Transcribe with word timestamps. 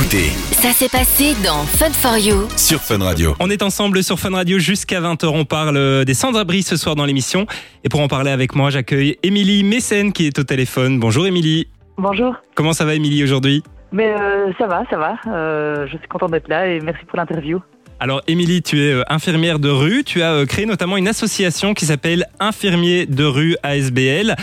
écoutez 0.00 0.30
Ça 0.52 0.72
s'est 0.72 0.88
passé 0.88 1.34
dans 1.44 1.64
Fun 1.64 1.90
for 1.90 2.16
You. 2.16 2.48
sur 2.56 2.80
Fun 2.80 2.98
Radio. 2.98 3.34
On 3.40 3.50
est 3.50 3.62
ensemble 3.62 4.02
sur 4.02 4.18
Fun 4.18 4.30
Radio 4.30 4.58
jusqu'à 4.58 5.00
20h. 5.00 5.26
On 5.26 5.44
parle 5.44 5.76
euh, 5.76 6.04
des 6.04 6.14
sans-abri 6.14 6.62
ce 6.62 6.76
soir 6.76 6.94
dans 6.96 7.04
l'émission. 7.04 7.46
Et 7.84 7.88
pour 7.88 8.00
en 8.00 8.08
parler 8.08 8.30
avec 8.30 8.54
moi, 8.54 8.70
j'accueille 8.70 9.18
Émilie 9.22 9.62
Mécène 9.62 10.12
qui 10.12 10.26
est 10.26 10.38
au 10.38 10.44
téléphone. 10.44 10.98
Bonjour 11.00 11.26
Émilie. 11.26 11.66
Bonjour. 11.98 12.34
Comment 12.54 12.72
ça 12.72 12.84
va 12.84 12.94
Émilie 12.94 13.22
aujourd'hui? 13.22 13.62
Mais 13.92 14.14
euh, 14.18 14.52
ça 14.58 14.66
va, 14.66 14.84
ça 14.88 14.96
va. 14.96 15.16
Euh, 15.26 15.86
je 15.86 15.98
suis 15.98 16.08
contente 16.08 16.30
d'être 16.30 16.48
là 16.48 16.66
et 16.68 16.80
merci 16.80 17.04
pour 17.04 17.18
l'interview. 17.18 17.60
Alors 17.98 18.22
Émilie, 18.26 18.62
tu 18.62 18.80
es 18.80 19.02
infirmière 19.08 19.58
de 19.58 19.68
rue. 19.68 20.04
Tu 20.04 20.22
as 20.22 20.46
créé 20.46 20.64
notamment 20.64 20.96
une 20.96 21.08
association 21.08 21.74
qui 21.74 21.84
s'appelle 21.84 22.26
Infirmiers 22.38 23.06
de 23.06 23.24
rue 23.24 23.56
ASBL. 23.62 24.36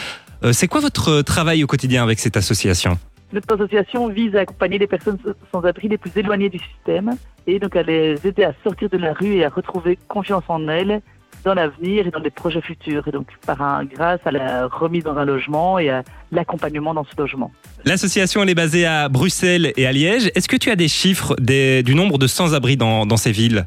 C'est 0.52 0.68
quoi 0.68 0.82
votre 0.82 1.24
travail 1.24 1.64
au 1.64 1.68
quotidien 1.68 2.04
avec 2.04 2.20
cette 2.20 2.38
association? 2.38 3.00
Notre 3.34 3.56
association 3.56 4.08
vise 4.08 4.36
à 4.36 4.42
accompagner 4.42 4.78
les 4.78 4.88
personnes 4.88 5.18
sans 5.52 5.62
abri 5.66 5.88
les 5.90 5.98
plus 5.98 6.12
éloignées 6.16 6.50
du 6.50 6.60
système 6.60 7.12
et 7.46 7.60
donc 7.60 7.76
à 7.76 7.84
les 7.84 8.16
aider 8.26 8.44
à 8.44 8.54
sortir 8.64 8.90
de 8.90 8.98
la 8.98 9.14
rue 9.14 9.36
et 9.36 9.46
à 9.46 9.50
retrouver 9.50 9.98
confiance 10.08 10.44
en 10.48 10.68
elles 10.70 11.02
dans 11.44 11.54
l'avenir 11.54 12.08
et 12.08 12.12
dans 12.12 12.20
les 12.20 12.30
projets 12.32 12.62
futurs. 12.62 13.06
Et 13.08 13.12
donc 13.12 13.28
par 13.46 13.62
un, 13.62 13.84
grâce 13.86 14.20
à 14.26 14.32
la 14.32 14.68
remise 14.68 15.04
dans 15.04 15.18
un 15.18 15.26
logement 15.26 15.78
et 15.78 15.90
à 15.90 16.04
l'accompagnement 16.32 16.94
dans 16.94 17.04
ce 17.04 17.12
logement. 17.18 17.52
L'association 17.86 18.44
elle 18.44 18.50
est 18.50 18.56
basée 18.56 18.86
à 18.86 19.10
Bruxelles 19.10 19.74
et 19.76 19.86
à 19.88 19.92
Liège. 19.92 20.32
Est-ce 20.36 20.48
que 20.48 20.58
tu 20.58 20.70
as 20.72 20.76
des 20.78 20.88
chiffres 20.88 21.36
des- 21.40 21.84
du 21.84 21.96
nombre 21.96 22.18
de 22.18 22.28
sans-abri 22.28 22.78
dans, 22.78 23.06
dans 23.06 23.18
ces 23.18 23.32
villes? 23.32 23.66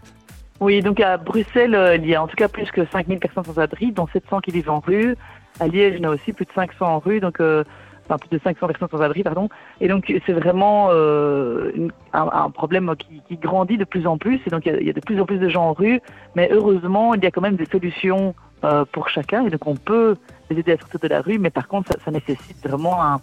Oui, 0.60 0.80
donc 0.82 1.00
à 1.00 1.16
Bruxelles, 1.16 1.74
euh, 1.74 1.96
il 1.96 2.06
y 2.06 2.14
a 2.14 2.22
en 2.22 2.26
tout 2.26 2.36
cas 2.36 2.48
plus 2.48 2.70
que 2.70 2.82
5000 2.92 3.18
personnes 3.18 3.44
sans 3.44 3.58
abri, 3.58 3.92
dont 3.92 4.06
700 4.12 4.40
qui 4.40 4.50
vivent 4.50 4.68
en 4.70 4.80
rue. 4.80 5.16
À 5.58 5.68
Liège, 5.68 5.94
il 5.96 6.02
y 6.02 6.06
en 6.06 6.10
a 6.10 6.14
aussi 6.14 6.32
plus 6.34 6.44
de 6.44 6.50
500 6.54 6.84
en 6.86 6.98
rue, 6.98 7.20
donc 7.20 7.40
euh, 7.40 7.64
enfin 8.10 8.18
plus 8.18 8.36
de 8.36 8.42
500 8.42 8.66
personnes 8.66 8.88
sans 8.90 9.00
abri, 9.00 9.22
pardon. 9.22 9.48
Et 9.80 9.88
donc 9.88 10.12
c'est 10.26 10.32
vraiment 10.32 10.88
euh, 10.90 11.88
un, 12.12 12.50
problème 12.50 12.94
qui, 12.96 13.36
grandit 13.36 13.78
de 13.78 13.84
plus 13.84 14.06
en 14.06 14.18
plus. 14.18 14.40
Et 14.46 14.50
donc 14.50 14.66
il 14.66 14.84
y, 14.84 14.90
a, 14.90 14.92
de 14.92 15.00
plus 15.00 15.20
en 15.20 15.26
plus 15.26 15.38
de 15.38 15.48
gens 15.48 15.68
en 15.68 15.72
rue, 15.72 16.00
mais 16.34 16.48
heureusement, 16.52 17.14
il 17.14 17.22
y 17.22 17.26
a 17.26 17.30
quand 17.30 17.40
même 17.40 17.56
des 17.56 17.66
solutions 17.66 18.34
euh, 18.64 18.84
pour 18.90 19.08
chacun. 19.08 19.46
Et 19.46 19.50
donc 19.50 19.66
on 19.66 19.76
peut 19.76 20.16
les 20.50 20.58
aider 20.58 20.72
à 20.72 20.78
sortir 20.78 21.00
de 21.00 21.08
la 21.08 21.20
rue, 21.20 21.38
mais 21.38 21.50
par 21.50 21.68
contre, 21.68 21.92
ça, 22.04 22.10
nécessite 22.10 22.66
vraiment 22.66 23.02
un, 23.02 23.20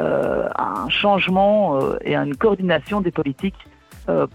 euh, 0.00 0.48
changement 0.90 1.80
et 2.02 2.14
une 2.14 2.36
coordination 2.36 3.00
des 3.00 3.10
politiques 3.10 3.66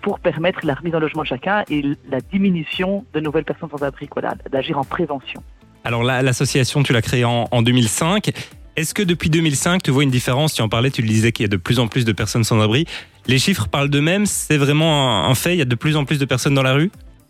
pour 0.02 0.20
permettre 0.20 0.66
la 0.66 0.74
remise 0.74 0.94
en 0.96 1.00
logement 1.00 1.22
de 1.22 1.28
chacun 1.28 1.64
et 1.70 1.82
la 2.10 2.20
diminution 2.20 3.06
de 3.14 3.22
nouvelles 3.22 3.46
personnes 3.46 3.70
sans 3.70 3.84
abri, 3.84 4.10
d'agir 4.52 4.78
en 4.78 4.84
prévention. 4.84 5.42
Alors 5.86 6.04
l'association, 6.04 6.84
tu 6.84 6.92
l'as 6.92 7.02
créée 7.02 7.24
en 7.24 7.62
2005. 7.62 8.34
Est-ce 8.82 8.96
que 8.96 9.04
depuis 9.04 9.30
2005, 9.30 9.84
tu 9.84 9.92
vois 9.92 10.02
une 10.02 10.10
différence? 10.10 10.56
Tu 10.56 10.64
en 10.64 10.68
parlais, 10.68 10.90
tu 10.90 11.04
le 11.04 11.08
disais 11.08 11.32
qu'il 11.32 11.44
y 11.44 11.46
a 11.46 11.50
de 11.50 11.58
plus 11.58 11.78
en 11.78 11.88
plus 11.88 12.04
de 12.04 12.12
personnes 12.14 12.44
sans 12.44 12.60
abri. 12.60 12.86
Les 13.28 13.38
chiffres 13.38 13.68
parlent 13.68 13.90
d'eux-mêmes, 13.90 14.26
c'est 14.26 14.58
vraiment 14.58 15.24
un, 15.24 15.36
fait, 15.36 15.54
il 15.54 15.60
y 15.60 15.62
a 15.62 15.66
de 15.66 15.76
plus 15.76 15.96
en 15.98 16.04
plus 16.04 16.18
de 16.18 16.26
personnes 16.26 16.56
dans 16.56 16.64
la 16.64 16.74
rue? 16.74 16.90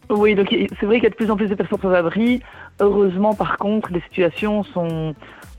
Oui, 0.10 0.34
c'est 0.80 0.86
vrai 0.86 0.96
qu'il 0.96 1.04
y 1.04 1.08
a 1.08 1.10
de 1.10 1.16
plus 1.16 1.30
en 1.30 1.36
plus 1.36 1.50
de 1.50 1.56
personnes 1.56 1.80
sans 1.82 1.92
abri. 1.92 2.42
Heureusement, 2.80 3.34
par 3.34 3.58
contre, 3.58 3.92
les 3.92 4.00
situations 4.00 4.64
sont 4.64 5.14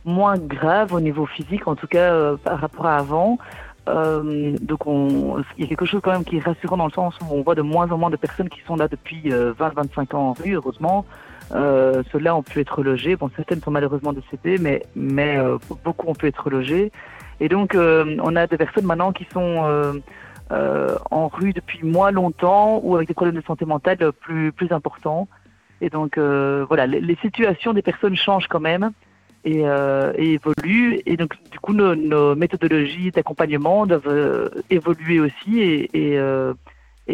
moins 0.06 0.38
graves 0.38 0.94
au 0.94 1.00
niveau 1.00 1.26
physique, 1.26 1.68
en 1.68 1.74
tout 1.74 1.86
cas 1.86 2.10
euh, 2.10 2.36
par 2.42 2.58
rapport 2.58 2.86
à 2.86 2.96
avant. 2.96 3.36
Euh, 3.90 4.56
donc 4.62 4.86
on, 4.86 5.42
il 5.58 5.64
y 5.64 5.66
a 5.66 5.68
quelque 5.68 5.84
chose 5.84 6.00
quand 6.02 6.12
même 6.12 6.24
qui 6.24 6.38
est 6.38 6.42
rassurant 6.42 6.78
dans 6.78 6.86
le 6.86 6.92
sens 6.92 7.16
où 7.20 7.34
on 7.34 7.42
voit 7.42 7.54
de 7.54 7.60
moins 7.60 7.90
en 7.92 7.98
moins 7.98 8.08
de 8.08 8.16
personnes 8.16 8.48
qui 8.48 8.62
sont 8.66 8.77
là 8.77 8.88
depuis 8.88 9.24
20-25 9.28 10.16
ans 10.16 10.30
en 10.30 10.32
rue, 10.32 10.54
heureusement. 10.54 11.04
Euh, 11.55 12.03
Ceux-là 12.12 12.34
ont 12.34 12.42
pu 12.42 12.61
être 12.61 12.83
logés. 12.83 13.17
Bon, 13.17 13.31
certaines 13.36 13.61
sont 13.61 13.70
malheureusement 13.70 14.12
décédées, 14.12 14.58
mais, 14.58 14.83
mais 14.97 15.36
euh, 15.39 15.58
beaucoup 15.84 16.08
ont 16.08 16.14
pu 16.14 16.27
être 16.27 16.50
logés. 16.50 16.91
Et 17.41 17.48
donc, 17.48 17.75
euh, 17.75 18.17
on 18.22 18.36
a 18.36 18.47
des 18.47 18.56
personnes 18.56 18.86
maintenant 18.86 19.12
qui 19.12 19.27
sont 19.33 19.64
euh, 19.64 19.95
euh, 20.53 20.97
en 21.11 21.28
rue 21.28 21.53
depuis 21.53 21.84
moins 21.84 22.11
longtemps 22.11 22.80
ou 22.83 22.97
avec 22.97 23.08
des 23.08 23.14
problèmes 23.14 23.36
de 23.36 23.45
santé 23.45 23.64
mentale 23.64 23.98
plus, 24.20 24.53
plus 24.53 24.73
importants. 24.73 25.28
Et 25.80 25.91
donc, 25.91 26.17
euh, 26.17 26.64
voilà, 26.69 26.86
les, 26.86 27.00
les 27.00 27.17
situations 27.17 27.73
des 27.73 27.83
personnes 27.83 28.17
changent 28.17 28.48
quand 28.48 28.61
même 28.61 28.92
et, 29.45 29.64
et 30.17 30.33
évoluent. 30.35 31.01
Et 31.05 31.17
donc, 31.17 31.36
du 31.51 31.58
coup, 31.58 31.73
nos, 31.74 31.96
nos 31.96 32.36
méthodologies 32.36 33.11
d'accompagnement 33.11 33.86
doivent 33.86 34.51
évoluer 34.70 35.18
aussi 35.18 35.61
et, 35.61 35.91
et, 35.92 36.18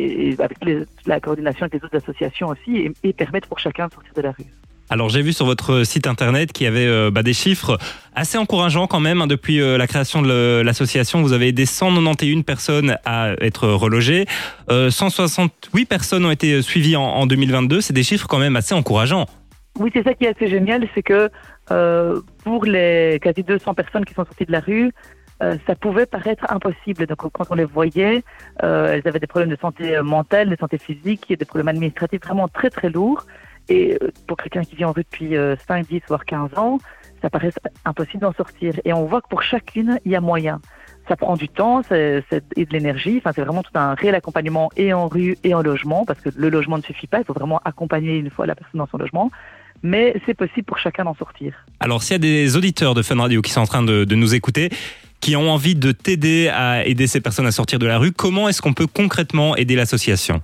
et- 0.02 0.28
et 0.30 0.40
avec 0.42 0.58
les- 0.64 0.82
la 1.06 1.20
coordination 1.20 1.62
avec 1.66 1.74
les 1.74 1.84
autres 1.84 1.96
associations 1.96 2.48
aussi 2.48 2.76
et, 2.78 2.92
et 3.04 3.12
permettre 3.12 3.48
pour 3.48 3.58
chacun 3.58 3.86
de 3.88 3.92
sortir 3.92 4.12
de 4.14 4.22
la 4.22 4.30
rue. 4.32 4.46
Alors 4.90 5.10
j'ai 5.10 5.20
vu 5.20 5.34
sur 5.34 5.44
votre 5.44 5.84
site 5.84 6.06
internet 6.06 6.50
qu'il 6.52 6.64
y 6.64 6.66
avait 6.66 6.86
euh, 6.86 7.10
bah, 7.10 7.22
des 7.22 7.34
chiffres 7.34 7.76
assez 8.14 8.38
encourageants 8.38 8.86
quand 8.86 9.00
même. 9.00 9.20
hein. 9.20 9.26
Depuis 9.26 9.60
euh, 9.60 9.76
la 9.76 9.86
création 9.86 10.22
de 10.22 10.62
l'association, 10.64 11.20
vous 11.20 11.34
avez 11.34 11.48
aidé 11.48 11.66
191 11.66 12.42
personnes 12.42 12.96
à 13.04 13.32
être 13.42 13.68
relogées. 13.68 14.24
Euh, 14.70 14.88
168 14.90 15.84
personnes 15.84 16.24
ont 16.24 16.30
été 16.30 16.62
suivies 16.62 16.96
en, 16.96 17.02
en 17.02 17.26
2022. 17.26 17.82
C'est 17.82 17.92
des 17.92 18.02
chiffres 18.02 18.26
quand 18.26 18.38
même 18.38 18.56
assez 18.56 18.74
encourageants. 18.74 19.26
Oui, 19.78 19.90
c'est 19.92 20.02
ça 20.02 20.14
qui 20.14 20.24
est 20.24 20.34
assez 20.34 20.48
génial, 20.48 20.88
c'est 20.94 21.02
que 21.02 21.28
euh, 21.70 22.20
pour 22.42 22.64
les 22.64 23.18
quasi 23.22 23.42
200 23.42 23.74
personnes 23.74 24.06
qui 24.06 24.14
sont 24.14 24.24
sorties 24.24 24.46
de 24.46 24.52
la 24.52 24.60
rue, 24.60 24.90
euh, 25.42 25.56
ça 25.66 25.74
pouvait 25.74 26.06
paraître 26.06 26.44
impossible. 26.50 27.06
Donc 27.06 27.18
quand 27.32 27.44
on 27.50 27.54
les 27.54 27.64
voyait, 27.64 28.22
euh, 28.62 28.92
elles 28.92 29.06
avaient 29.06 29.20
des 29.20 29.26
problèmes 29.26 29.50
de 29.50 29.58
santé 29.60 29.96
euh, 29.96 30.02
mentale, 30.02 30.48
de 30.50 30.56
santé 30.56 30.78
physique, 30.78 31.32
des 31.36 31.44
problèmes 31.44 31.68
administratifs 31.68 32.20
vraiment 32.22 32.48
très 32.48 32.70
très 32.70 32.90
lourds. 32.90 33.24
Et 33.68 33.98
euh, 34.02 34.10
pour 34.26 34.36
quelqu'un 34.36 34.62
qui 34.62 34.76
vit 34.76 34.84
en 34.84 34.92
rue 34.92 35.02
depuis 35.02 35.36
euh, 35.36 35.54
5, 35.68 35.86
10, 35.86 36.02
voire 36.08 36.24
15 36.24 36.56
ans, 36.56 36.78
ça 37.22 37.30
paraît 37.30 37.50
impossible 37.84 38.22
d'en 38.22 38.32
sortir. 38.32 38.74
Et 38.84 38.92
on 38.92 39.04
voit 39.04 39.20
que 39.20 39.28
pour 39.28 39.42
chacune, 39.42 39.98
il 40.04 40.12
y 40.12 40.16
a 40.16 40.20
moyen. 40.20 40.60
Ça 41.08 41.16
prend 41.16 41.36
du 41.36 41.48
temps 41.48 41.82
c'est, 41.88 42.22
c'est- 42.30 42.44
et 42.56 42.64
de 42.66 42.72
l'énergie. 42.72 43.16
Enfin, 43.18 43.32
c'est 43.34 43.42
vraiment 43.42 43.62
tout 43.62 43.70
un 43.74 43.94
réel 43.94 44.14
accompagnement 44.14 44.70
et 44.76 44.92
en 44.92 45.08
rue 45.08 45.36
et 45.44 45.54
en 45.54 45.62
logement, 45.62 46.04
parce 46.04 46.20
que 46.20 46.28
le 46.36 46.48
logement 46.48 46.76
ne 46.78 46.82
suffit 46.82 47.06
pas. 47.06 47.18
Il 47.20 47.24
faut 47.24 47.32
vraiment 47.32 47.60
accompagner 47.64 48.16
une 48.18 48.30
fois 48.30 48.46
la 48.46 48.54
personne 48.54 48.78
dans 48.78 48.86
son 48.86 48.98
logement 48.98 49.30
mais 49.84 50.20
c'est 50.26 50.34
possible 50.34 50.64
pour 50.64 50.78
chacun 50.78 51.04
d'en 51.04 51.14
sortir. 51.14 51.54
Alors 51.78 52.02
s'il 52.02 52.14
y 52.14 52.16
a 52.16 52.18
des 52.18 52.56
auditeurs 52.56 52.94
de 52.94 53.02
Fun 53.02 53.14
Radio 53.20 53.40
qui 53.42 53.52
sont 53.52 53.60
en 53.60 53.66
train 53.66 53.84
de, 53.84 54.02
de 54.02 54.14
nous 54.16 54.34
écouter, 54.34 54.70
qui 55.20 55.36
ont 55.36 55.50
envie 55.50 55.74
de 55.74 55.92
t'aider 55.92 56.48
à 56.48 56.86
aider 56.86 57.06
ces 57.06 57.20
personnes 57.20 57.46
à 57.46 57.50
sortir 57.52 57.78
de 57.78 57.86
la 57.86 57.98
rue, 57.98 58.12
comment 58.12 58.48
est-ce 58.48 58.62
qu'on 58.62 58.72
peut 58.74 58.86
concrètement 58.86 59.56
aider 59.56 59.74
l'association? 59.76 60.40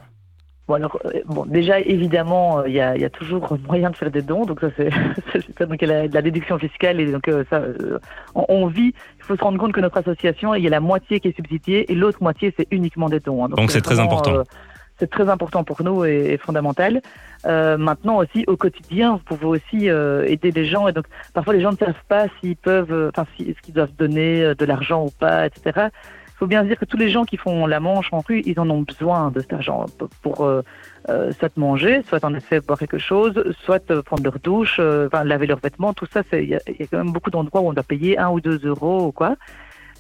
Bon, 0.67 0.75
alors, 0.75 0.99
euh, 1.05 1.21
bon, 1.27 1.45
déjà, 1.45 1.79
évidemment, 1.81 2.61
euh, 2.61 2.69
il 2.69 2.75
y, 2.75 2.81
a, 2.81 2.97
il 2.97 3.03
y 3.03 3.05
a 3.05 3.11
toujours 3.11 3.57
moyen 3.69 3.91
de 3.91 3.97
faire 3.97 4.11
des 4.11 4.23
dons, 4.23 4.47
donc 4.47 4.61
ça, 4.63 4.69
c'est 4.77 4.89
donc 5.69 5.77
il 5.83 5.89
y 5.89 5.93
a 5.93 6.03
la, 6.05 6.07
la 6.09 6.23
déduction 6.23 6.59
fiscale, 6.59 7.01
et 7.01 7.13
donc 7.13 7.29
euh, 7.29 7.45
ça, 7.51 7.63
on, 8.35 8.47
on 8.49 8.67
vit, 8.67 8.95
il 9.19 9.25
faut 9.25 9.37
se 9.37 9.43
rendre 9.43 9.59
compte 9.59 9.73
que 9.75 9.81
notre 9.83 9.99
association, 9.99 10.55
il 10.55 10.65
y 10.65 10.67
a 10.67 10.71
la 10.71 10.81
moitié 10.81 11.21
qui 11.21 11.29
est 11.29 11.37
subsidiée, 11.37 11.93
et 11.93 11.95
l'autre 11.95 12.19
moitié, 12.23 12.55
c'est 12.59 12.67
uniquement 12.71 13.11
des 13.11 13.21
dons. 13.21 13.45
hein. 13.45 13.51
Donc, 13.51 13.71
c'est 13.71 13.83
très 13.83 14.01
important. 14.01 14.37
euh, 14.37 14.43
c'est 14.99 15.11
très 15.11 15.29
important 15.29 15.65
pour 15.65 15.83
nous 15.83 16.05
et, 16.05 16.39
fondamental. 16.39 17.03
Euh, 17.47 17.77
maintenant 17.77 18.17
aussi, 18.19 18.45
au 18.47 18.57
quotidien, 18.57 19.13
vous 19.13 19.37
pouvez 19.37 19.47
aussi 19.47 19.91
euh, 19.91 20.25
aider 20.27 20.51
les 20.51 20.67
gens, 20.67 20.89
et 20.89 20.93
donc 20.93 21.07
parfois 21.33 21.53
les 21.53 21.61
gens 21.61 21.73
ne 21.73 21.77
savent 21.77 21.95
pas 22.09 22.27
s'ils 22.41 22.57
peuvent, 22.57 22.93
euh, 22.93 23.11
enfin, 23.15 23.27
si, 23.37 23.51
est-ce 23.51 23.61
qu'ils 23.61 23.75
doivent 23.75 23.95
donner 23.97 24.43
euh, 24.43 24.55
de 24.55 24.65
l'argent 24.65 25.05
ou 25.05 25.11
pas, 25.11 25.47
etc. 25.47 25.89
Il 26.35 26.39
faut 26.39 26.47
bien 26.47 26.65
dire 26.65 26.79
que 26.79 26.85
tous 26.85 26.97
les 26.97 27.11
gens 27.11 27.25
qui 27.25 27.37
font 27.37 27.67
la 27.67 27.81
manche 27.81 28.13
en 28.13 28.21
rue, 28.21 28.43
ils 28.45 28.59
en 28.59 28.69
ont 28.69 28.83
besoin 28.83 29.31
de 29.31 29.41
cet 29.41 29.53
argent 29.53 29.87
pour, 30.23 30.45
euh, 30.45 30.63
euh, 31.09 31.31
soit 31.33 31.57
manger, 31.57 32.03
soit 32.09 32.25
en 32.25 32.35
effet 32.35 32.61
boire 32.61 32.79
quelque 32.79 32.99
chose, 32.99 33.35
soit 33.65 34.03
prendre 34.03 34.25
leur 34.25 34.39
douche, 34.41 34.81
enfin, 34.81 35.23
laver 35.23 35.47
leurs 35.47 35.61
vêtements, 35.61 35.93
tout 35.93 36.07
ça, 36.13 36.23
il 36.33 36.49
y, 36.49 36.55
a 36.55 36.61
il 36.67 36.77
y 36.81 36.83
a 36.83 36.87
quand 36.87 36.99
même 36.99 37.13
beaucoup 37.13 37.31
d'endroits 37.31 37.61
où 37.61 37.69
on 37.69 37.73
doit 37.73 37.85
payer 37.85 38.19
un 38.19 38.31
ou 38.31 38.41
deux 38.41 38.59
euros 38.65 39.07
ou 39.07 39.13
quoi. 39.13 39.37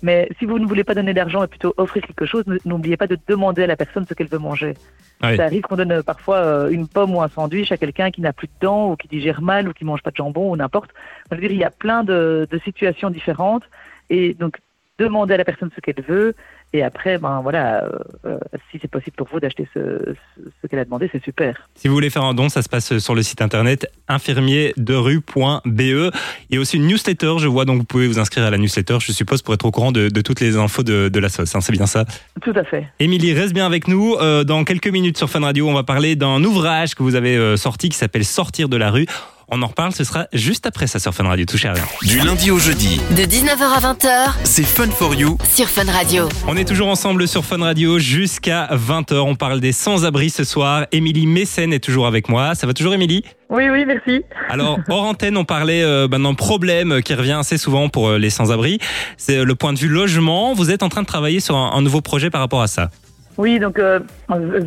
Mais 0.04 0.28
si 0.38 0.44
vous 0.44 0.58
ne 0.58 0.66
voulez 0.66 0.84
pas 0.84 0.94
donner 0.94 1.14
d'argent 1.14 1.42
et 1.42 1.46
plutôt 1.46 1.72
offrir 1.78 2.02
quelque 2.02 2.26
chose, 2.26 2.44
n'oubliez 2.66 2.98
pas 2.98 3.06
de 3.06 3.16
demander 3.26 3.62
à 3.62 3.66
la 3.66 3.74
personne 3.74 4.04
ce 4.06 4.12
qu'elle 4.12 4.28
veut 4.28 4.38
manger. 4.38 4.74
Oui. 5.22 5.34
Ça 5.34 5.44
arrive 5.44 5.62
qu'on 5.62 5.76
donne 5.76 6.02
parfois 6.02 6.36
euh, 6.36 6.68
une 6.68 6.86
pomme 6.86 7.14
ou 7.14 7.22
un 7.22 7.28
sandwich 7.28 7.72
à 7.72 7.78
quelqu'un 7.78 8.10
qui 8.10 8.20
n'a 8.20 8.34
plus 8.34 8.48
de 8.48 8.52
dents 8.60 8.90
ou 8.90 8.96
qui 8.96 9.08
digère 9.08 9.40
mal 9.40 9.66
ou 9.66 9.72
qui 9.72 9.86
mange 9.86 10.02
pas 10.02 10.10
de 10.10 10.16
jambon 10.16 10.50
ou 10.50 10.56
n'importe. 10.56 10.90
Je 11.30 11.36
veux 11.36 11.40
dire, 11.40 11.52
il 11.52 11.56
y 11.56 11.64
a 11.64 11.70
plein 11.70 12.04
de, 12.04 12.46
de 12.50 12.58
situations 12.58 13.08
différentes 13.08 13.62
et 14.10 14.34
donc 14.34 14.58
demander 14.98 15.34
à 15.34 15.36
la 15.36 15.44
personne 15.44 15.70
ce 15.74 15.80
qu'elle 15.80 16.02
veut 16.06 16.34
et 16.74 16.82
après, 16.82 17.18
ben 17.18 17.40
voilà, 17.40 17.84
euh, 17.84 17.90
euh, 18.26 18.36
si 18.72 18.80
c'est 18.82 18.90
possible 18.90 19.14
pour 19.16 19.28
vous 19.30 19.38
d'acheter 19.38 19.68
ce, 19.72 19.80
ce, 19.80 20.42
ce 20.60 20.66
qu'elle 20.66 20.80
a 20.80 20.84
demandé, 20.84 21.08
c'est 21.12 21.22
super. 21.22 21.68
Si 21.76 21.86
vous 21.86 21.94
voulez 21.94 22.10
faire 22.10 22.24
un 22.24 22.34
don, 22.34 22.48
ça 22.48 22.62
se 22.62 22.68
passe 22.68 22.98
sur 22.98 23.14
le 23.14 23.22
site 23.22 23.40
internet 23.40 23.88
infirmierderue.be. 24.08 25.80
Il 25.80 26.10
y 26.50 26.56
a 26.56 26.60
aussi 26.60 26.76
une 26.78 26.88
newsletter, 26.88 27.34
je 27.38 27.46
vois, 27.46 27.64
donc 27.64 27.78
vous 27.78 27.84
pouvez 27.84 28.08
vous 28.08 28.18
inscrire 28.18 28.44
à 28.44 28.50
la 28.50 28.58
newsletter, 28.58 28.98
je 29.00 29.12
suppose, 29.12 29.40
pour 29.40 29.54
être 29.54 29.64
au 29.64 29.70
courant 29.70 29.92
de, 29.92 30.08
de 30.08 30.20
toutes 30.20 30.40
les 30.40 30.56
infos 30.56 30.82
de, 30.82 31.08
de 31.08 31.20
la 31.20 31.28
sauce. 31.28 31.54
hein, 31.54 31.60
c'est 31.60 31.72
bien 31.72 31.86
ça? 31.86 32.06
Tout 32.42 32.54
à 32.56 32.64
fait. 32.64 32.88
Émilie, 32.98 33.34
reste 33.34 33.54
bien 33.54 33.66
avec 33.66 33.86
nous. 33.86 34.16
Euh, 34.16 34.42
dans 34.42 34.64
quelques 34.64 34.88
minutes 34.88 35.16
sur 35.16 35.30
Fun 35.30 35.42
Radio, 35.42 35.68
on 35.68 35.74
va 35.74 35.84
parler 35.84 36.16
d'un 36.16 36.42
ouvrage 36.42 36.96
que 36.96 37.04
vous 37.04 37.14
avez 37.14 37.56
sorti 37.56 37.88
qui 37.88 37.96
s'appelle 37.96 38.24
Sortir 38.24 38.68
de 38.68 38.76
la 38.76 38.90
rue. 38.90 39.06
On 39.56 39.62
en 39.62 39.68
reparle, 39.68 39.92
ce 39.92 40.02
sera 40.02 40.26
juste 40.32 40.66
après 40.66 40.88
ça 40.88 40.98
sur 40.98 41.14
Fun 41.14 41.28
Radio. 41.28 41.46
Touchez 41.46 41.68
à 41.68 41.74
rien. 41.74 41.84
Du 42.02 42.18
lundi 42.18 42.50
au 42.50 42.58
jeudi, 42.58 43.00
De 43.12 43.22
19h 43.22 43.62
à 43.62 43.94
20h 43.94 44.32
c'est 44.42 44.64
Fun 44.64 44.90
for 44.90 45.14
You. 45.14 45.38
sur 45.48 45.68
Fun 45.68 45.84
Radio. 45.92 46.28
On 46.48 46.56
est 46.56 46.64
toujours 46.64 46.88
ensemble 46.88 47.28
sur 47.28 47.44
Fun 47.44 47.58
Radio 47.62 48.00
jusqu'à 48.00 48.68
20h. 48.72 49.14
On 49.20 49.36
parle 49.36 49.60
des 49.60 49.70
sans-abri 49.70 50.30
ce 50.30 50.42
soir. 50.42 50.86
Émilie 50.90 51.28
Mécène 51.28 51.72
est 51.72 51.78
toujours 51.78 52.08
avec 52.08 52.28
moi. 52.28 52.56
Ça 52.56 52.66
va 52.66 52.72
toujours, 52.74 52.94
Émilie? 52.94 53.22
Oui, 53.48 53.68
oui, 53.70 53.84
merci. 53.86 54.24
Alors, 54.48 54.80
hors 54.88 55.04
antenne, 55.04 55.36
on 55.36 55.44
parlait 55.44 55.84
euh, 55.84 56.08
ben, 56.08 56.18
d'un 56.18 56.34
problème 56.34 57.00
qui 57.00 57.14
revient 57.14 57.36
assez 57.38 57.56
souvent 57.56 57.88
pour 57.88 58.08
euh, 58.08 58.18
les 58.18 58.30
sans-abri. 58.30 58.80
C'est 59.18 59.36
euh, 59.38 59.44
le 59.44 59.54
point 59.54 59.72
de 59.72 59.78
vue 59.78 59.86
logement. 59.86 60.52
Vous 60.54 60.72
êtes 60.72 60.82
en 60.82 60.88
train 60.88 61.02
de 61.02 61.06
travailler 61.06 61.38
sur 61.38 61.56
un, 61.56 61.70
un 61.74 61.80
nouveau 61.80 62.00
projet 62.00 62.28
par 62.28 62.40
rapport 62.40 62.62
à 62.62 62.66
ça? 62.66 62.90
Oui, 63.36 63.58
donc 63.58 63.78
euh, 63.78 64.00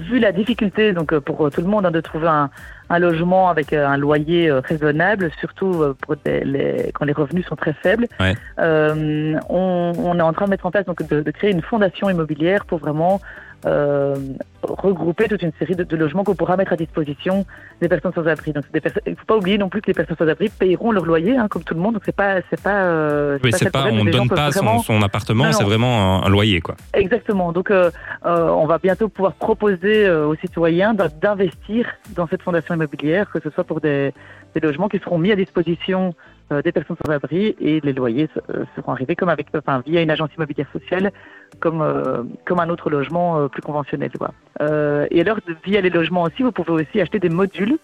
vu 0.10 0.20
la 0.20 0.32
difficulté 0.32 0.92
donc 0.94 1.14
euh, 1.14 1.22
pour 1.22 1.50
tout 1.52 1.62
le 1.62 1.68
monde 1.68 1.86
hein, 1.86 1.92
de 1.92 2.02
trouver 2.02 2.28
un, 2.28 2.50
un 2.90 3.00
logement 3.00 3.50
avec 3.50 3.72
euh, 3.72 3.88
un 3.88 3.98
loyer 3.98 4.50
euh, 4.50 4.60
raisonnable, 4.60 5.32
surtout 5.40 5.82
euh, 5.82 5.96
pour 6.02 6.16
des- 6.18 6.44
les, 6.44 6.92
quand 6.94 7.06
les 7.06 7.14
revenus 7.14 7.46
sont 7.46 7.56
très 7.56 7.74
faibles, 7.74 8.08
Ouais. 8.20 8.36
euh, 8.60 9.36
on, 9.50 9.94
on 9.98 10.20
est 10.20 10.22
en 10.22 10.34
train 10.34 10.46
de 10.46 10.50
mettre 10.52 10.66
en 10.66 10.72
place 10.72 10.86
donc 10.86 11.08
de, 11.08 11.22
de 11.22 11.32
créer 11.32 11.52
une 11.52 11.62
fondation 11.62 12.10
immobilière 12.10 12.66
pour 12.66 12.80
vraiment 12.80 13.22
euh, 13.66 14.16
regrouper 14.64 15.28
toute 15.28 15.42
une 15.42 15.52
série 15.60 15.76
de, 15.76 15.84
de 15.84 15.96
logements 15.96 16.24
qu'on 16.24 16.36
pourra 16.36 16.58
mettre 16.58 16.74
à 16.74 16.76
disposition 16.76 17.46
des 17.82 17.88
personnes 17.88 18.14
sans 18.14 18.28
abri. 18.28 18.54
Donc 18.54 18.66
des 18.72 18.82
il 19.06 19.12
ne 19.12 19.16
faut 19.16 19.26
pas 19.26 19.38
oublier 19.38 19.58
non 19.58 19.70
plus 19.70 19.82
que 19.82 19.88
les 19.88 19.94
personnes 19.94 20.18
sans 20.18 20.28
abri 20.28 20.50
payeront 20.50 20.92
leur 20.92 21.06
loyer 21.06 21.38
hein, 21.38 21.48
comme 21.50 21.64
tout 21.64 21.74
le 21.74 21.80
monde. 21.80 21.94
Donc 21.96 22.04
c'est 22.06 22.16
pas 22.16 22.38
c'est 22.50 22.62
pas 22.62 22.84
euh, 22.84 23.40
Oui, 23.44 23.52
c'est 23.54 23.72
pas, 23.72 23.86
on 23.88 23.98
gens 24.00 24.06
donne 24.06 24.30
pas 24.30 24.52
son, 24.52 24.60
vraiment- 24.64 24.80
son 24.84 25.02
appartement, 25.02 25.52
c'est 25.54 25.64
vraiment 25.64 26.22
un, 26.24 26.28
un 26.28 26.30
loyer, 26.30 26.62
quoi. 26.62 26.76
Exactement. 26.94 27.52
Donc, 27.52 27.72
euh, 27.72 27.90
on 28.24 28.66
va 28.68 28.78
bientôt 28.78 29.10
pouvoir 29.10 29.34
proposer 29.34 30.10
aux 30.10 30.36
citoyens 30.36 30.94
d'in- 30.94 31.10
d'investir 31.22 31.88
dans 32.16 32.28
cette 32.28 32.42
fondation 32.42 32.76
immobilière, 32.76 33.30
que 33.32 33.40
ce 33.42 33.50
soit 33.50 33.64
pour 33.64 33.82
des, 33.82 34.14
des 34.54 34.60
logements 34.60 34.90
qui 34.90 35.00
seront 35.00 35.18
mis 35.18 35.32
à 35.32 35.36
disposition 35.36 36.14
des 36.50 36.72
personnes 36.72 36.96
sans 37.06 37.12
abri 37.14 37.56
et 37.60 37.80
les 37.82 37.94
loyers 37.94 38.30
euh, 38.50 38.64
seront 38.76 38.94
arrivés 38.94 39.16
comme 39.16 39.30
avec, 39.30 39.48
enfin, 39.56 39.84
via 39.86 40.02
une 40.02 40.10
agence 40.12 40.30
immobilière 40.38 40.68
sociale, 40.72 41.12
comme 41.60 41.82
euh, 41.82 42.24
comme 42.46 42.60
un 42.60 42.70
autre 42.70 42.90
logement 42.90 43.38
euh, 43.38 43.48
plus 43.48 43.62
conventionnel. 43.62 44.12
Quoi. 44.18 44.32
Euh, 44.62 45.08
et 45.12 45.22
alors, 45.22 45.38
via 45.66 45.82
les 45.82 45.90
logements 45.90 46.24
aussi, 46.24 46.44
vous 46.44 46.52
pouvez 46.52 46.72
aussi 46.84 47.02
acheter 47.02 47.20
des 47.20 47.30
modules. 47.30 47.78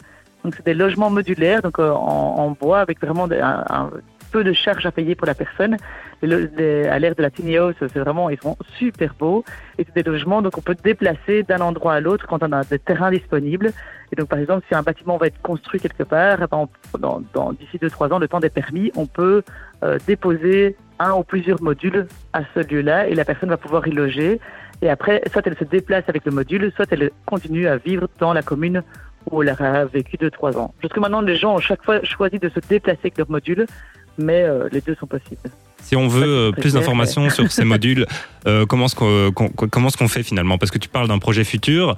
Donc, 0.43 0.55
c'est 0.55 0.65
des 0.65 0.73
logements 0.73 1.09
modulaires, 1.09 1.61
donc 1.61 1.79
euh, 1.79 1.89
en, 1.91 2.35
en 2.43 2.51
bois 2.51 2.79
avec 2.79 2.99
vraiment 2.99 3.27
des- 3.27 3.39
un, 3.39 3.63
un 3.69 3.89
peu 4.33 4.43
de 4.43 4.51
charges 4.51 4.85
à 4.85 4.91
payer 4.91 5.13
pour 5.15 5.27
la 5.27 5.35
personne. 5.35 5.77
À 6.23 6.99
l'ère 6.99 7.15
de 7.15 7.21
la 7.21 7.29
tiny 7.29 7.55
house, 7.57 7.75
c'est 7.79 7.99
vraiment, 7.99 8.29
ils 8.29 8.41
sont 8.41 8.57
super 8.79 9.13
beaux. 9.13 9.45
Et 9.77 9.85
c'est 9.85 9.95
des 9.95 10.09
logements, 10.11 10.41
donc 10.41 10.57
on 10.57 10.61
peut 10.61 10.75
déplacer 10.91 11.43
d'un 11.43 11.61
endroit 11.61 11.93
à 11.93 12.01
l'autre 12.01 12.25
quand 12.27 12.41
on 12.41 12.51
a 12.51 12.63
des 12.63 12.79
terrains 12.79 13.11
disponibles. 13.11 13.71
Et 14.11 14.15
donc, 14.15 14.27
par 14.29 14.39
exemple, 14.39 14.65
si 14.67 14.75
un 14.75 14.81
bâtiment 14.81 15.17
va 15.17 15.27
être 15.27 15.41
construit 15.41 15.79
quelque 15.79 16.03
part, 16.03 16.39
eh 16.41 16.47
ben, 16.51 16.67
dans, 16.99 17.53
d'ici 17.53 17.77
2-3 17.77 18.13
ans, 18.13 18.19
le 18.19 18.27
temps 18.27 18.39
des 18.39 18.49
permis, 18.49 18.91
on 18.95 19.05
peut 19.05 19.43
euh, 19.83 19.99
déposer 20.07 20.75
un 20.99 21.13
ou 21.13 21.23
plusieurs 21.23 21.61
modules 21.61 22.07
à 22.33 22.41
ce 22.53 22.59
lieu-là 22.59 23.07
et 23.07 23.13
la 23.13 23.25
personne 23.25 23.49
va 23.49 23.57
pouvoir 23.57 23.87
y 23.87 23.91
loger. 23.91 24.39
Et 24.81 24.89
après, 24.89 25.21
soit 25.31 25.45
elle 25.45 25.57
se 25.57 25.63
déplace 25.63 26.03
avec 26.07 26.25
le 26.25 26.31
module, 26.31 26.71
soit 26.75 26.87
elle 26.91 27.11
continue 27.25 27.67
à 27.67 27.77
vivre 27.77 28.07
dans 28.19 28.33
la 28.33 28.41
commune 28.41 28.83
où 29.31 29.41
elle 29.41 29.51
aura 29.51 29.85
vécu 29.85 30.17
2-3 30.17 30.57
ans. 30.57 30.73
Jusque 30.81 30.97
maintenant, 30.97 31.21
les 31.21 31.35
gens 31.35 31.55
ont 31.55 31.59
chaque 31.59 31.83
fois 31.83 32.03
choisi 32.03 32.39
de 32.39 32.49
se 32.49 32.59
déplacer 32.59 32.99
avec 33.03 33.17
leur 33.17 33.29
module, 33.29 33.65
mais 34.17 34.43
euh, 34.43 34.67
les 34.71 34.81
deux 34.81 34.95
sont 34.99 35.07
possibles. 35.07 35.41
Si 35.81 35.95
on 35.95 36.07
veut 36.07 36.23
euh, 36.25 36.51
plus 36.51 36.73
d'informations 36.73 37.29
sur 37.29 37.51
ces 37.51 37.65
modules, 37.65 38.05
euh, 38.47 38.65
comment 38.65 38.85
est-ce 38.85 38.95
qu'on 38.95 39.87
est-ce 39.87 39.97
qu'on 39.97 40.07
fait 40.07 40.23
finalement? 40.23 40.57
Parce 40.57 40.71
que 40.71 40.77
tu 40.77 40.89
parles 40.89 41.07
d'un 41.07 41.19
projet 41.19 41.43
futur. 41.43 41.95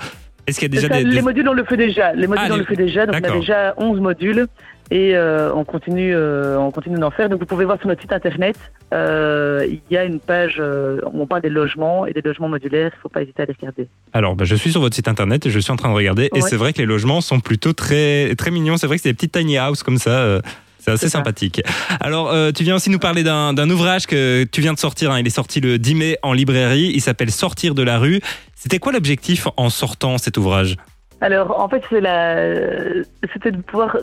Est-ce 0.47 0.59
qu'il 0.59 0.73
y 0.73 0.77
a 0.77 0.81
déjà 0.81 0.87
Ça, 0.93 0.97
des, 1.03 1.09
des- 1.09 1.15
Les 1.15 1.21
modules, 1.21 1.47
on 1.49 1.53
le 1.53 1.63
fait 1.65 1.77
déjà. 1.77 2.13
Les 2.13 2.27
modules, 2.27 2.45
Ah, 2.47 2.51
on 2.51 2.55
les- 2.55 2.59
le 2.61 2.65
fait 2.65 2.75
déjà. 2.75 3.05
Donc, 3.05 3.15
on 3.19 3.23
a 3.33 3.39
déjà 3.39 3.73
11 3.77 3.99
modules 3.99 4.45
et 4.91 5.15
euh, 5.15 5.51
on 5.55 5.63
continue, 5.65 6.13
euh, 6.15 6.59
on 6.59 6.69
continue 6.69 6.99
d'en 6.99 7.09
faire. 7.09 7.29
Donc, 7.29 7.39
vous 7.39 7.47
pouvez 7.47 7.65
voir 7.65 7.79
sur 7.79 7.87
notre 7.87 8.01
site 8.01 8.13
internet, 8.13 8.55
il 8.91 9.79
y 9.91 9.97
a 9.97 10.03
une 10.03 10.19
page 10.19 10.59
où 10.59 11.21
on 11.21 11.25
parle 11.27 11.41
des 11.41 11.49
logements 11.49 12.05
et 12.05 12.13
des 12.13 12.21
logements 12.21 12.47
modulaires. 12.49 12.91
Il 12.93 12.97
ne 12.97 13.01
faut 13.01 13.09
pas 13.09 13.23
hésiter 13.23 13.41
à 13.41 13.45
les 13.45 13.53
regarder. 13.59 13.87
Alors, 14.13 14.35
bah, 14.35 14.45
je 14.45 14.55
suis 14.55 14.71
sur 14.71 14.81
votre 14.81 14.95
site 14.95 15.07
internet 15.07 15.45
et 15.47 15.49
je 15.49 15.59
suis 15.59 15.71
en 15.71 15.75
train 15.77 15.89
de 15.89 15.95
regarder. 15.95 16.29
Et 16.35 16.41
c'est 16.41 16.57
vrai 16.57 16.73
que 16.73 16.77
les 16.79 16.85
logements 16.85 17.21
sont 17.21 17.39
plutôt 17.39 17.73
très, 17.73 18.35
très 18.35 18.51
mignons. 18.51 18.77
C'est 18.77 18.85
vrai 18.87 18.97
que 18.97 19.01
c'est 19.03 19.09
des 19.09 19.15
petites 19.15 19.31
tiny 19.33 19.59
houses 19.59 19.81
comme 19.83 19.97
ça. 19.97 20.39
C'est 20.85 20.91
assez 20.91 21.09
sympathique. 21.09 21.61
Alors, 21.99 22.29
euh, 22.31 22.51
tu 22.51 22.63
viens 22.63 22.75
aussi 22.75 22.89
nous 22.89 22.99
parler 22.99 23.23
d'un 23.23 23.69
ouvrage 23.69 24.05
que 24.07 24.43
tu 24.45 24.61
viens 24.61 24.73
de 24.73 24.79
sortir. 24.79 25.11
hein. 25.11 25.19
Il 25.19 25.27
est 25.27 25.31
sorti 25.31 25.59
le 25.61 25.77
10 25.79 25.95
mai 25.95 26.17
en 26.21 26.33
librairie. 26.33 26.91
Il 26.93 27.01
s'appelle 27.01 27.31
Sortir 27.31 27.73
de 27.75 27.83
la 27.83 27.97
rue. 27.97 28.21
C'était 28.55 28.79
quoi 28.79 28.91
l'objectif 28.91 29.47
en 29.57 29.69
sortant 29.69 30.17
cet 30.17 30.37
ouvrage? 30.37 30.77
Alors, 31.21 31.59
en 31.59 31.67
fait, 31.69 31.81
c'était 33.33 33.51
de 33.51 33.57
pouvoir 33.61 33.97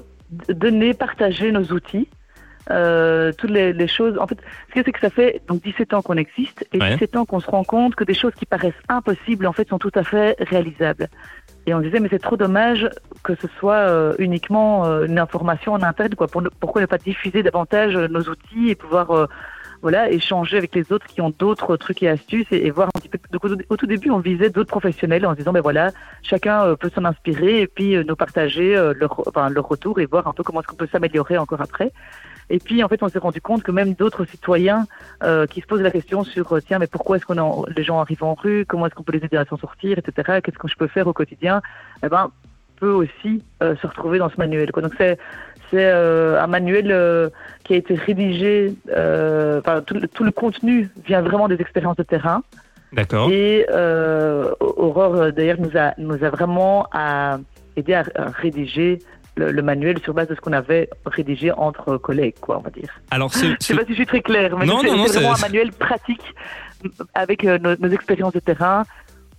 donner, 0.48 0.94
partager 0.94 1.52
nos 1.52 1.64
outils. 1.72 2.08
Euh, 2.70 3.32
toutes 3.36 3.50
les, 3.50 3.72
les 3.72 3.88
choses. 3.88 4.16
En 4.18 4.26
fait, 4.28 4.38
ce 4.68 4.74
que 4.74 4.82
c'est 4.86 4.92
que 4.92 5.00
ça 5.00 5.10
fait 5.10 5.42
donc 5.48 5.62
17 5.64 5.94
ans 5.94 6.00
qu'on 6.02 6.16
existe 6.16 6.64
et 6.72 6.78
Ouais. 6.78 6.92
17 6.94 7.16
ans 7.16 7.24
qu'on 7.24 7.40
se 7.40 7.50
rend 7.50 7.64
compte 7.64 7.96
que 7.96 8.04
des 8.04 8.14
choses 8.14 8.32
qui 8.38 8.46
paraissent 8.46 8.72
impossibles 8.88 9.48
en 9.48 9.52
fait 9.52 9.68
sont 9.68 9.78
tout 9.80 9.90
à 9.96 10.04
fait 10.04 10.36
réalisables. 10.38 11.08
Et 11.66 11.74
on 11.74 11.80
disait 11.80 11.98
mais 11.98 12.08
c'est 12.08 12.20
trop 12.22 12.36
dommage 12.36 12.88
que 13.22 13.34
ce 13.34 13.46
soit 13.58 13.74
euh, 13.74 14.14
uniquement 14.18 14.86
euh, 14.86 15.06
une 15.06 15.18
information 15.18 15.72
en 15.72 15.82
interne 15.82 16.14
quoi. 16.14 16.26
Pourquoi 16.60 16.80
ne 16.80 16.86
pas 16.86 16.98
diffuser 16.98 17.42
davantage 17.42 17.96
euh, 17.96 18.08
nos 18.08 18.22
outils 18.22 18.70
et 18.70 18.74
pouvoir 18.74 19.28
voilà 19.80 20.10
échanger 20.10 20.56
avec 20.56 20.74
les 20.74 20.92
autres 20.92 21.06
qui 21.06 21.20
ont 21.20 21.32
d'autres 21.36 21.76
trucs 21.76 22.02
et 22.02 22.08
astuces 22.08 22.46
et, 22.52 22.70
voir 22.70 22.88
un 22.94 23.00
petit 23.00 23.08
peu. 23.08 23.18
Donc, 23.32 23.44
au, 23.68 23.76
tout 23.76 23.86
début 23.86 24.10
on 24.10 24.18
visait 24.18 24.50
d'autres 24.50 24.70
professionnels 24.70 25.26
en 25.26 25.32
se 25.32 25.38
disant 25.38 25.52
ben 25.52 25.60
voilà 25.60 25.90
chacun 26.22 26.74
peut 26.76 26.90
s'en 26.94 27.04
inspirer 27.04 27.62
et 27.62 27.66
puis 27.66 27.96
nous 28.04 28.16
partager 28.16 28.74
leur, 28.94 29.26
enfin, 29.26 29.48
leur 29.48 29.66
retour 29.66 29.98
et 29.98 30.06
voir 30.06 30.26
un 30.28 30.32
peu 30.32 30.42
comment 30.42 30.60
est-ce 30.60 30.68
qu'on 30.68 30.76
peut 30.76 30.88
s'améliorer 30.90 31.36
encore 31.38 31.60
après. 31.60 31.92
Et 32.50 32.58
puis 32.58 32.84
en 32.84 32.88
fait, 32.88 33.02
on 33.02 33.08
s'est 33.08 33.18
rendu 33.18 33.40
compte 33.40 33.62
que 33.62 33.72
même 33.72 33.94
d'autres 33.94 34.24
citoyens 34.24 34.86
euh, 35.22 35.46
qui 35.46 35.62
se 35.62 35.66
posent 35.66 35.80
la 35.80 35.90
question 35.90 36.22
sur 36.22 36.60
tiens, 36.62 36.78
mais 36.78 36.86
pourquoi 36.86 37.16
est-ce 37.16 37.24
qu'on 37.26 37.38
en- 37.38 37.64
les 37.74 37.82
gens 37.82 37.98
arrivent 37.98 38.24
en 38.24 38.34
rue, 38.34 38.66
comment 38.66 38.86
est-ce 38.86 38.94
qu'on 38.94 39.02
peut 39.02 39.12
les 39.12 39.24
aider 39.24 39.38
à 39.38 39.46
s'en 39.46 39.56
sortir, 39.56 39.98
etc. 39.98 40.40
Qu'est-ce 40.44 40.58
que 40.58 40.68
je 40.68 40.76
peux 40.76 40.86
faire 40.86 41.06
au 41.06 41.14
quotidien 41.14 41.62
Eh 42.04 42.08
ben, 42.08 42.30
peut 42.82 42.90
aussi 43.02 43.32
euh, 43.62 43.76
se 43.80 43.86
retrouver 43.86 44.18
dans 44.18 44.28
ce 44.28 44.36
manuel. 44.38 44.72
Quoi. 44.72 44.82
Donc 44.82 44.94
c'est 44.98 45.16
c'est 45.70 45.86
euh, 45.86 46.42
un 46.42 46.48
manuel 46.48 46.88
euh, 46.90 47.28
qui 47.64 47.74
a 47.74 47.76
été 47.76 47.94
rédigé. 47.94 48.74
Enfin, 49.58 49.80
tout, 49.86 49.94
le- 49.94 50.08
tout 50.16 50.24
le 50.24 50.32
contenu 50.32 50.88
vient 51.06 51.22
vraiment 51.22 51.46
des 51.48 51.58
expériences 51.60 51.96
de 51.96 52.02
terrain. 52.02 52.42
D'accord. 52.92 53.30
Et 53.30 53.64
Aurore, 54.60 55.32
d'ailleurs, 55.32 55.60
nous 55.60 55.74
a, 55.78 55.94
nous 55.98 56.22
a 56.24 56.30
vraiment 56.30 56.86
à, 56.92 57.38
aidé 57.76 57.94
à, 57.94 58.04
à 58.16 58.26
rédiger 58.44 58.98
le, 59.36 59.50
le 59.50 59.62
manuel 59.62 59.98
sur 60.00 60.12
base 60.12 60.28
de 60.28 60.34
ce 60.34 60.40
qu'on 60.40 60.52
avait 60.52 60.90
rédigé 61.06 61.52
entre 61.52 61.96
collègues, 61.96 62.34
quoi, 62.40 62.58
on 62.58 62.60
va 62.60 62.70
dire. 62.70 62.90
Alors, 63.10 63.32
ce, 63.32 63.46
Je 63.46 63.66
sais 63.66 63.74
pas 63.74 63.84
si 63.84 63.90
je 63.92 63.94
suis 64.02 64.06
très 64.06 64.20
claire, 64.20 64.56
mais 64.58 64.66
Non, 64.66 64.78
c'est 64.82 64.88
non, 64.88 64.96
non, 64.98 65.06
c'est 65.06 65.18
vraiment 65.20 65.32
un 65.32 65.36
c'est- 65.36 65.46
manuel 65.48 65.72
pratique 65.72 66.34
avec 67.14 67.44
euh, 67.44 67.58
nos, 67.58 67.76
nos 67.76 67.88
expériences 67.88 68.34
de 68.34 68.40
terrain 68.40 68.82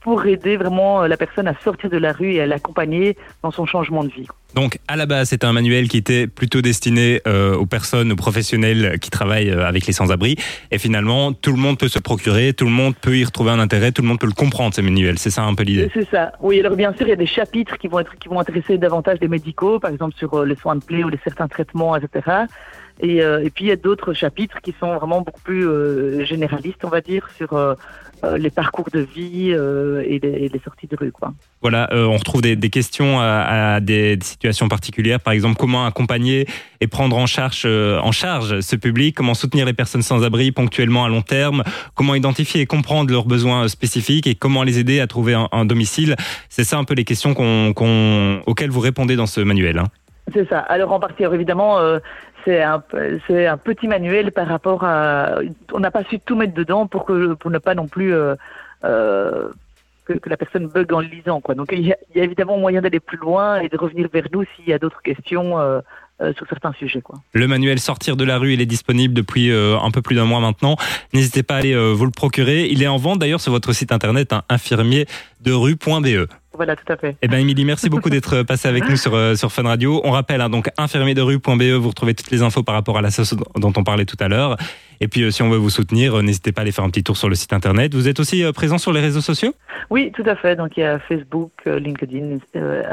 pour 0.03 0.25
aider 0.25 0.57
vraiment 0.57 1.03
euh, 1.03 1.07
la 1.07 1.17
personne 1.17 1.47
à 1.47 1.55
sortir 1.61 1.89
de 1.89 1.97
la 1.97 2.11
rue 2.11 2.33
et 2.33 2.41
à 2.41 2.45
l'accompagner 2.45 3.17
dans 3.41 3.51
son 3.51 3.65
changement 3.65 4.03
de 4.03 4.09
vie. 4.09 4.27
Donc, 4.55 4.79
à 4.87 4.95
la 4.95 5.05
base, 5.05 5.29
c'était 5.29 5.45
un 5.45 5.53
manuel 5.53 5.87
qui 5.87 5.97
était 5.97 6.27
plutôt 6.27 6.61
destiné 6.61 7.21
euh, 7.27 7.55
aux 7.55 7.65
personnes, 7.65 8.11
aux 8.11 8.15
professionnels 8.15 8.99
qui 8.99 9.09
travaillent 9.09 9.49
euh, 9.49 9.67
avec 9.67 9.87
les 9.87 9.93
sans-abri. 9.93 10.35
Et 10.71 10.77
finalement, 10.77 11.33
tout 11.33 11.51
le 11.51 11.57
monde 11.57 11.77
peut 11.77 11.87
se 11.87 11.99
procurer, 11.99 12.53
tout 12.53 12.65
le 12.65 12.71
monde 12.71 12.95
peut 12.95 13.17
y 13.17 13.25
retrouver 13.25 13.51
un 13.51 13.59
intérêt, 13.59 13.91
tout 13.91 14.01
le 14.01 14.07
monde 14.07 14.19
peut 14.19 14.27
le 14.27 14.33
comprendre, 14.33 14.73
ces 14.73 14.81
manuels. 14.81 15.17
C'est 15.17 15.31
ça 15.31 15.43
un 15.43 15.55
peu 15.55 15.63
l'idée. 15.63 15.89
C'est 15.93 16.09
ça. 16.09 16.33
Oui, 16.41 16.59
alors 16.59 16.75
bien 16.75 16.93
sûr, 16.93 17.07
il 17.07 17.09
y 17.09 17.13
a 17.13 17.17
des 17.17 17.25
chapitres 17.25 17.77
qui 17.77 17.87
vont 17.87 17.99
être 17.99 18.15
qui 18.19 18.29
vont 18.29 18.39
intéresser 18.39 18.77
davantage 18.77 19.17
les 19.21 19.27
médicaux, 19.27 19.79
par 19.79 19.91
exemple 19.91 20.15
sur 20.17 20.33
euh, 20.35 20.45
les 20.45 20.55
soins 20.55 20.75
de 20.75 20.83
plaie 20.83 21.03
ou 21.03 21.09
les 21.09 21.19
certains 21.23 21.47
traitements, 21.47 21.95
etc. 21.95 22.45
Et, 22.99 23.21
euh, 23.21 23.43
et 23.43 23.49
puis 23.49 23.65
il 23.65 23.67
y 23.69 23.71
a 23.71 23.75
d'autres 23.75 24.13
chapitres 24.13 24.61
qui 24.61 24.73
sont 24.79 24.95
vraiment 24.95 25.21
beaucoup 25.21 25.41
plus 25.41 25.67
euh, 25.67 26.23
généralistes, 26.25 26.83
on 26.83 26.89
va 26.89 27.01
dire, 27.01 27.27
sur 27.35 27.53
euh, 27.53 27.75
les 28.37 28.49
parcours 28.49 28.87
de 28.93 28.99
vie 28.99 29.51
et, 29.51 30.19
les, 30.19 30.45
et 30.45 30.49
les 30.49 30.59
sorties 30.63 30.87
de 30.87 30.95
rue, 30.95 31.11
quoi. 31.11 31.33
Voilà, 31.61 31.89
on 31.91 32.15
retrouve 32.15 32.41
des, 32.41 32.55
des 32.55 32.69
questions 32.69 33.19
à, 33.19 33.75
à 33.75 33.79
des, 33.81 34.15
des 34.15 34.23
situations 34.43 34.67
particulières. 34.67 35.21
Par 35.21 35.31
exemple, 35.31 35.55
comment 35.57 35.85
accompagner 35.85 36.45
et 36.81 36.87
prendre 36.87 37.15
en 37.17 37.25
charge, 37.25 37.63
euh, 37.65 37.97
en 37.99 38.11
charge 38.11 38.59
ce 38.59 38.75
public? 38.75 39.15
Comment 39.15 39.35
soutenir 39.35 39.65
les 39.65 39.73
personnes 39.73 40.01
sans 40.01 40.23
abri 40.25 40.51
ponctuellement 40.51 41.05
à 41.05 41.09
long 41.09 41.21
terme? 41.21 41.63
Comment 41.95 42.13
identifier 42.13 42.59
et 42.59 42.65
comprendre 42.65 43.09
leurs 43.11 43.25
besoins 43.25 43.69
spécifiques 43.69 44.27
et 44.27 44.35
comment 44.35 44.63
les 44.63 44.79
aider 44.79 44.99
à 44.99 45.07
trouver 45.07 45.33
un, 45.33 45.65
domicile? 45.65 46.17
C'est 46.49 46.65
ça 46.65 46.77
un 46.77 46.83
peu 46.83 46.93
les 46.93 47.05
questions 47.05 47.31
auxquelles 48.45 48.69
vous 48.69 48.81
répondez 48.81 49.15
dans 49.15 49.27
ce 49.27 49.39
manuel. 49.39 49.79
hein. 49.79 49.87
C'est 50.33 50.47
ça. 50.49 50.59
Alors 50.59 50.91
en 50.91 50.99
partie, 50.99 51.23
évidemment, 51.23 51.79
euh, 51.79 51.99
c'est 52.43 52.61
un, 52.61 52.83
un 53.29 53.57
petit 53.57 53.87
manuel 53.87 54.33
par 54.33 54.47
rapport 54.47 54.83
à. 54.83 55.39
On 55.71 55.79
n'a 55.79 55.91
pas 55.91 56.03
su 56.03 56.19
tout 56.19 56.35
mettre 56.35 56.53
dedans 56.53 56.87
pour 56.87 57.05
que 57.05 57.33
pour 57.33 57.49
ne 57.49 57.59
pas 57.59 57.75
non 57.75 57.87
plus 57.87 58.13
euh, 58.13 58.35
que, 60.05 60.29
la 60.29 60.37
personne 60.37 60.67
bug 60.67 60.91
en 60.93 61.01
le 61.01 61.07
lisant. 61.07 61.41
Quoi. 61.41 61.55
Donc 61.55 61.69
il 61.71 61.85
y, 61.85 61.91
a, 61.91 61.97
évidemment 62.15 62.57
moyen 62.57 62.81
d'aller 62.81 62.99
plus 62.99 63.17
loin 63.17 63.59
et 63.59 63.69
de 63.69 63.77
revenir 63.77 64.07
vers 64.11 64.27
nous 64.31 64.43
s'il 64.55 64.67
y 64.67 64.73
a 64.73 64.79
d'autres 64.79 65.01
questions 65.01 65.59
euh, 65.59 65.81
euh, 66.21 66.33
sur 66.33 66.47
certains 66.47 66.73
sujets. 66.73 67.01
Quoi. 67.01 67.19
Le 67.33 67.47
manuel 67.47 67.79
Sortir 67.79 68.15
de 68.15 68.23
la 68.23 68.37
rue, 68.37 68.53
il 68.53 68.61
est 68.61 68.65
disponible 68.65 69.13
depuis 69.13 69.51
euh, 69.51 69.77
un 69.79 69.91
peu 69.91 70.01
plus 70.01 70.15
d'un 70.15 70.25
mois 70.25 70.39
maintenant. 70.39 70.75
N'hésitez 71.13 71.43
pas 71.43 71.55
à 71.55 71.57
aller 71.59 71.75
vous 71.93 72.05
le 72.05 72.11
procurer. 72.11 72.67
Il 72.67 72.83
est 72.83 72.87
en 72.87 72.97
vente 72.97 73.19
d'ailleurs 73.19 73.41
sur 73.41 73.51
votre 73.51 73.73
site 73.73 73.91
internet, 73.91 74.33
hein, 74.33 74.43
infirmierderue.be. 74.49 76.27
Voilà, 76.55 76.75
tout 76.75 76.91
à 76.91 76.97
fait. 76.97 77.17
Eh 77.21 77.27
ben 77.27 77.39
Émilie, 77.39 77.65
merci 77.65 77.89
beaucoup 77.89 78.09
d'être 78.09 78.43
passée 78.43 78.67
avec 78.67 78.87
nous 78.87 78.95
sur, 78.95 79.15
euh, 79.15 79.35
sur 79.35 79.51
Fun 79.51 79.63
Radio. 79.63 80.01
On 80.03 80.11
rappelle, 80.11 80.39
hein, 80.39 80.49
donc 80.49 80.69
infirmierderue.be, 80.77 81.63
vous 81.79 81.89
retrouvez 81.89 82.13
toutes 82.13 82.29
les 82.29 82.43
infos 82.43 82.61
par 82.61 82.75
rapport 82.75 82.97
à 82.97 83.01
la 83.01 83.09
sauce 83.09 83.35
dont 83.55 83.73
on 83.75 83.83
parlait 83.83 84.05
tout 84.05 84.17
à 84.19 84.27
l'heure. 84.27 84.57
Et 85.01 85.07
puis, 85.07 85.23
euh, 85.23 85.31
si 85.31 85.41
on 85.41 85.49
veut 85.49 85.57
vous 85.57 85.71
soutenir, 85.71 86.15
euh, 86.15 86.21
n'hésitez 86.21 86.51
pas 86.51 86.61
à 86.61 86.63
aller 86.63 86.71
faire 86.71 86.83
un 86.83 86.89
petit 86.89 87.03
tour 87.03 87.17
sur 87.17 87.27
le 87.27 87.35
site 87.35 87.53
internet. 87.53 87.95
Vous 87.95 88.07
êtes 88.07 88.19
aussi 88.19 88.43
présent 88.53 88.77
sur 88.77 88.93
les 88.93 89.01
réseaux 89.01 89.21
sociaux? 89.21 89.53
Oui, 89.89 90.11
tout 90.15 90.23
à 90.27 90.35
fait. 90.35 90.55
Donc 90.55 90.77
il 90.77 90.81
y 90.81 90.83
a 90.83 90.99
Facebook, 90.99 91.51
LinkedIn, 91.65 92.37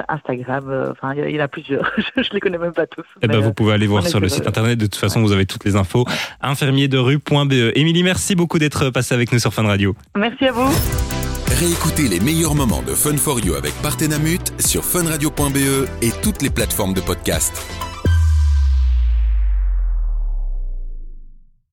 Instagram. 0.09 0.93
Enfin, 0.93 1.14
il 1.14 1.37
y 1.37 1.40
en 1.40 1.45
a 1.45 1.49
plusieurs. 1.49 1.93
je, 2.17 2.23
je 2.23 2.31
les 2.33 2.40
connais 2.40 2.59
même 2.59 2.73
pas 2.73 2.87
tous. 2.87 3.05
Eh 3.23 3.29
ben, 3.29 3.40
vous 3.40 3.52
pouvez 3.52 3.75
aller 3.75 3.87
voir 3.87 4.07
sur 4.07 4.21
le 4.21 4.29
site 4.29 4.47
internet. 4.47 4.79
De 4.79 4.87
toute 4.87 4.97
façon, 4.97 5.21
vous 5.21 5.33
avez 5.33 5.47
toutes 5.47 5.64
les 5.64 5.76
infos. 5.76 6.07
Infirmierderue.be. 6.40 7.73
Émilie, 7.75 8.02
merci 8.02 8.35
beaucoup 8.35 8.59
d'être 8.59 8.90
passée 8.90 9.14
avec 9.14 9.33
nous 9.33 9.38
sur 9.38 9.52
Fun 9.52 9.64
Radio. 9.64 9.95
Merci 10.17 10.47
à 10.47 10.52
vous. 10.52 11.30
Réécoutez 11.61 12.09
les 12.09 12.21
meilleurs 12.21 12.55
moments 12.55 12.81
de 12.81 12.95
Fun 12.95 13.19
for 13.19 13.38
You 13.38 13.55
avec 13.55 13.75
Partenamut 13.83 14.40
sur 14.61 14.83
funradio.be 14.83 15.87
et 16.00 16.11
toutes 16.23 16.40
les 16.40 16.49
plateformes 16.49 16.95
de 16.95 17.02
podcast. 17.02 17.52